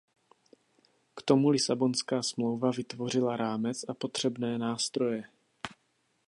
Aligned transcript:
K 1.15 1.21
tomu 1.21 1.49
Lisabonská 1.49 2.23
smlouva 2.23 2.71
vytvořila 2.71 3.37
rámec 3.37 3.85
a 3.89 3.93
potřebné 3.93 4.57
nástroje. 4.57 5.23